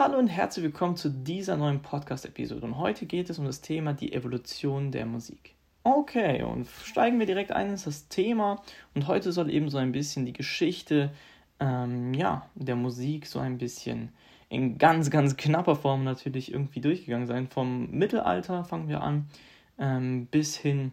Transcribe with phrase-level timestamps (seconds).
[0.00, 2.64] Hallo und herzlich willkommen zu dieser neuen Podcast-Episode.
[2.64, 5.56] Und heute geht es um das Thema die Evolution der Musik.
[5.82, 8.62] Okay, und steigen wir direkt ein in das Thema.
[8.94, 11.10] Und heute soll eben so ein bisschen die Geschichte
[11.58, 14.12] ähm, ja, der Musik so ein bisschen
[14.48, 17.48] in ganz, ganz knapper Form natürlich irgendwie durchgegangen sein.
[17.48, 19.28] Vom Mittelalter fangen wir an
[19.80, 20.92] ähm, bis hin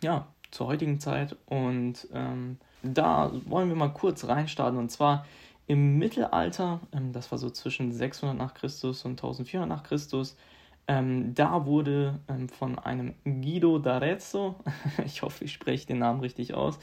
[0.00, 1.36] ja, zur heutigen Zeit.
[1.44, 4.78] Und ähm, da wollen wir mal kurz reinstarten.
[4.78, 5.26] Und zwar
[5.66, 10.36] im Mittelalter, ähm, das war so zwischen 600 nach Christus und 1400 nach Christus,
[10.86, 14.56] ähm, da wurde ähm, von einem Guido d'Arezzo,
[15.04, 16.78] ich hoffe, ich spreche den Namen richtig aus,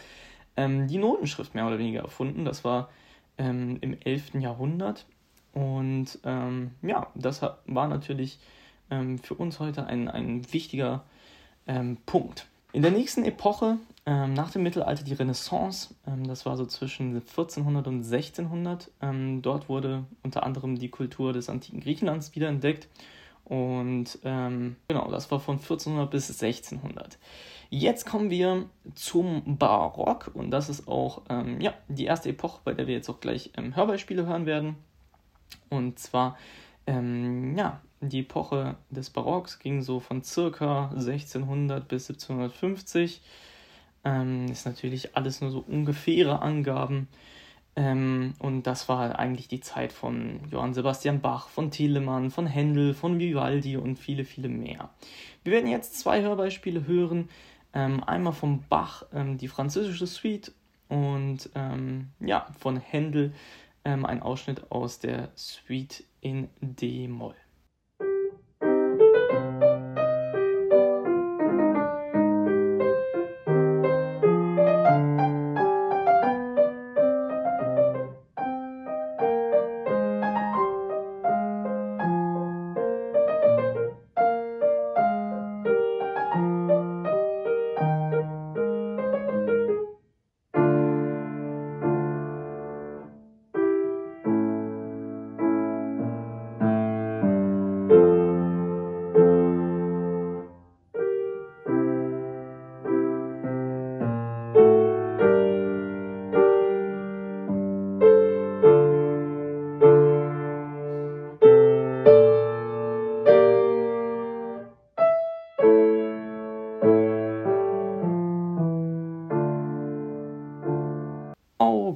[0.57, 2.43] die Notenschrift mehr oder weniger erfunden.
[2.43, 2.89] Das war
[3.37, 4.33] im 11.
[4.35, 5.05] Jahrhundert.
[5.53, 6.19] Und
[6.81, 8.37] ja, das war natürlich
[8.89, 11.05] für uns heute ein, ein wichtiger
[12.05, 12.47] Punkt.
[12.73, 17.15] In der nächsten Epoche, ähm, nach dem Mittelalter, die Renaissance, ähm, das war so zwischen
[17.15, 18.89] 1400 und 1600.
[19.01, 22.87] Ähm, dort wurde unter anderem die Kultur des antiken Griechenlands wiederentdeckt.
[23.45, 27.19] Und ähm, genau, das war von 1400 bis 1600.
[27.69, 32.73] Jetzt kommen wir zum Barock und das ist auch ähm, ja, die erste Epoche, bei
[32.73, 34.75] der wir jetzt auch gleich ähm, Hörbeispiele hören werden.
[35.69, 36.37] Und zwar
[36.87, 43.21] ja, die Epoche des Barocks ging so von circa 1600 bis 1750.
[44.03, 47.07] Ähm, ist natürlich alles nur so ungefähre Angaben.
[47.75, 52.93] Ähm, und das war eigentlich die Zeit von Johann Sebastian Bach, von Telemann, von Händel,
[52.93, 54.89] von Vivaldi und viele, viele mehr.
[55.43, 57.29] Wir werden jetzt zwei Hörbeispiele hören.
[57.73, 60.51] Ähm, einmal von Bach ähm, die französische Suite
[60.89, 63.33] und ähm, ja, von Händel
[63.85, 67.35] ähm, ein Ausschnitt aus der Suite in D-Moll.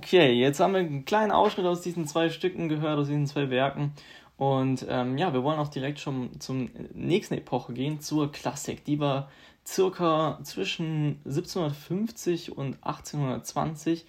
[0.05, 3.49] Okay, jetzt haben wir einen kleinen Ausschnitt aus diesen zwei Stücken gehört, aus diesen zwei
[3.49, 3.91] Werken.
[4.37, 8.85] Und ähm, ja, wir wollen auch direkt schon zum nächsten Epoche gehen, zur Klassik.
[8.85, 9.31] Die war
[9.65, 14.05] circa zwischen 1750 und 1820.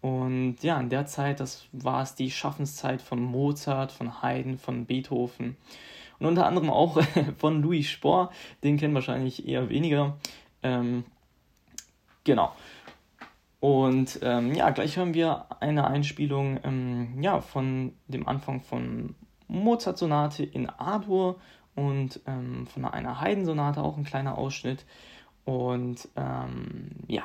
[0.00, 4.86] Und ja, in der Zeit, das war es die Schaffenszeit von Mozart, von Haydn, von
[4.86, 5.56] Beethoven
[6.20, 7.02] und unter anderem auch
[7.38, 8.30] von Louis Spohr.
[8.62, 10.16] Den kennen wahrscheinlich eher weniger.
[10.62, 11.02] Ähm,
[12.22, 12.52] genau.
[13.60, 19.14] Und ähm, ja, gleich hören wir eine Einspielung ähm, ja, von dem Anfang von
[19.48, 21.38] Mozart-Sonate in A-Dur
[21.74, 24.86] und ähm, von einer Haydn-Sonate auch ein kleiner Ausschnitt.
[25.44, 27.24] Und ähm, ja,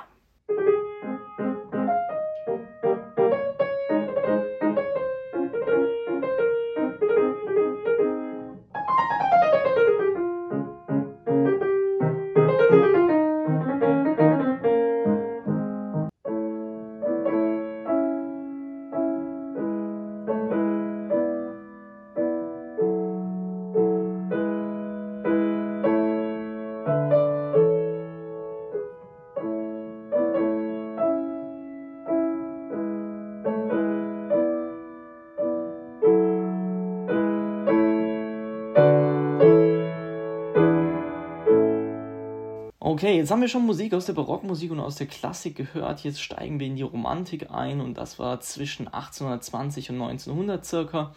[42.88, 46.04] Okay, jetzt haben wir schon Musik aus der Barockmusik und aus der Klassik gehört.
[46.04, 51.16] Jetzt steigen wir in die Romantik ein und das war zwischen 1820 und 1900 circa.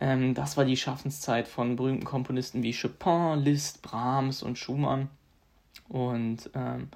[0.00, 5.08] Ähm, das war die Schaffenszeit von berühmten Komponisten wie Chopin, Liszt, Brahms und Schumann.
[5.88, 6.88] Und ähm,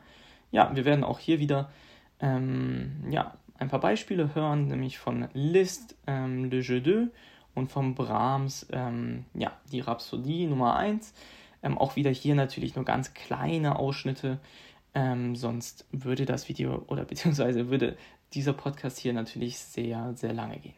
[0.50, 1.70] ja, wir werden auch hier wieder
[2.18, 7.10] ähm, ja, ein paar Beispiele hören, nämlich von Liszt ähm, Le Jeu d'eux
[7.54, 11.14] und von Brahms ähm, ja, die Rhapsodie Nummer 1.
[11.62, 14.38] Ähm, auch wieder hier natürlich nur ganz kleine Ausschnitte,
[14.94, 17.96] ähm, sonst würde das Video oder beziehungsweise würde
[18.34, 20.74] dieser Podcast hier natürlich sehr, sehr lange gehen.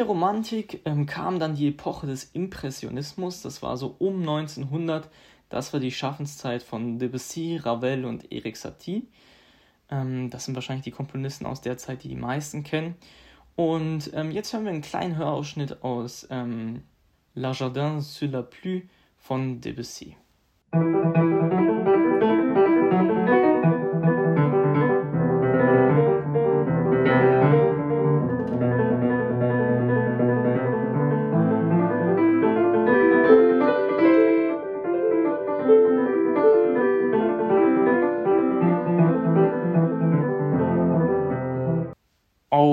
[0.00, 5.10] Der Romantik ähm, kam dann die Epoche des Impressionismus, das war so um 1900,
[5.50, 9.08] das war die Schaffenszeit von Debussy, Ravel und Erik Satie.
[9.90, 12.94] Ähm, das sind wahrscheinlich die Komponisten aus der Zeit, die die meisten kennen.
[13.56, 16.82] Und ähm, jetzt hören wir einen kleinen Hörausschnitt aus ähm,
[17.34, 18.88] La Jardin sur la Pluie
[19.18, 20.16] von Debussy.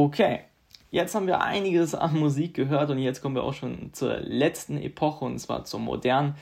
[0.08, 0.40] Okay,
[0.90, 4.78] jetzt haben wir einiges an Musik gehört und jetzt kommen wir auch schon zur letzten
[4.78, 6.36] Epoche und zwar zur modernen.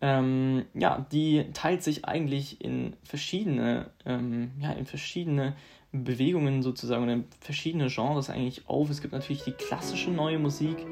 [0.00, 5.54] Ähm, ja, die teilt sich eigentlich in verschiedene, ähm, ja, in verschiedene
[5.92, 8.90] Bewegungen sozusagen, in verschiedene Genres eigentlich auf.
[8.90, 10.84] Es gibt natürlich die klassische neue Musik,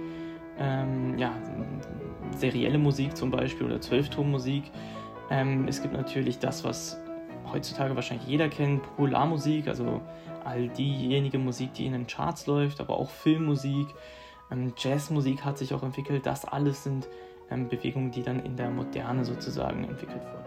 [0.56, 1.32] ähm, ja,
[2.36, 4.70] serielle Musik zum Beispiel oder Zwölftonmusik.
[5.30, 6.96] Ähm, es gibt natürlich das, was
[7.52, 10.00] heutzutage wahrscheinlich jeder kennt, Popularmusik, also
[10.44, 13.86] all diejenige Musik, die in den Charts läuft, aber auch Filmmusik,
[14.50, 16.26] ähm, Jazzmusik hat sich auch entwickelt.
[16.26, 17.08] Das alles sind
[17.50, 20.40] ähm, Bewegungen, die dann in der Moderne sozusagen entwickelt wurden.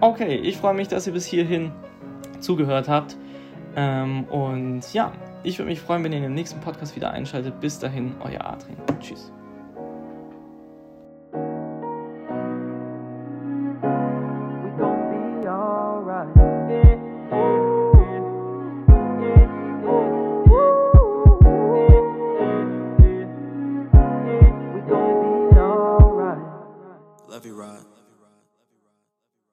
[0.00, 1.72] Okay, ich freue mich, dass ihr bis hierhin
[2.40, 3.16] zugehört habt.
[3.76, 7.60] Ähm, und ja, ich würde mich freuen, wenn ihr in dem nächsten Podcast wieder einschaltet.
[7.60, 8.78] Bis dahin, euer Adrian.
[9.00, 9.32] Tschüss.